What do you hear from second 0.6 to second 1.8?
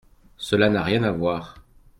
n’a rien à voir.